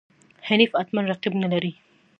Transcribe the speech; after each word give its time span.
حنیف 0.47 0.71
اتمر 0.81 1.03
رقیب 1.11 1.33
نه 1.43 1.47
لري. 1.53 1.71